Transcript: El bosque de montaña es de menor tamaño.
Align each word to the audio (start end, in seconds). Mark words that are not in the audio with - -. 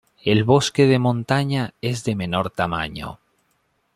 El 0.23 0.43
bosque 0.45 0.87
de 0.87 0.97
montaña 0.97 1.75
es 1.79 2.03
de 2.03 2.15
menor 2.15 2.49
tamaño. 2.49 3.19